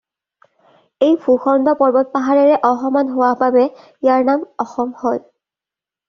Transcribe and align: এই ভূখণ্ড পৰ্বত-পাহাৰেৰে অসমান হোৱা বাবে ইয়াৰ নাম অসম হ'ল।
এই 1.07 1.11
ভূখণ্ড 1.25 1.73
পৰ্বত-পাহাৰেৰে 1.81 2.55
অসমান 2.69 3.11
হোৱা 3.17 3.29
বাবে 3.41 3.65
ইয়াৰ 3.67 4.25
নাম 4.31 4.47
অসম 4.65 4.95
হ'ল। 5.03 5.21